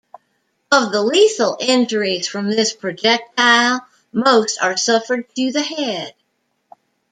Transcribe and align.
Of 0.71 0.91
the 0.91 1.03
lethal 1.03 1.57
injuries 1.59 2.27
from 2.27 2.49
this 2.49 2.73
projectile, 2.73 3.81
most 4.11 4.57
are 4.59 4.75
suffered 4.75 5.29
to 5.35 5.51
the 5.51 5.61
head. 5.61 6.15